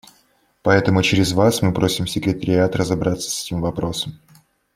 Поэтому 0.63 1.03
через 1.03 1.31
Вас 1.33 1.61
мы 1.61 1.71
просим 1.75 2.07
секретариат 2.07 2.75
разобраться 2.75 3.29
с 3.29 3.45
этим 3.45 3.61
вопросом. 3.61 4.19